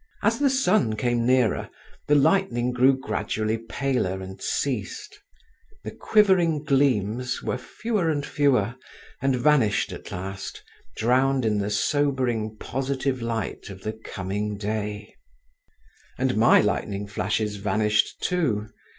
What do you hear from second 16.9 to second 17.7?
flashes